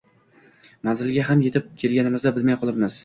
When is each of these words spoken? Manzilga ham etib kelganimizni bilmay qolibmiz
Manzilga 0.89 1.25
ham 1.27 1.43
etib 1.51 1.67
kelganimizni 1.85 2.33
bilmay 2.39 2.59
qolibmiz 2.63 2.99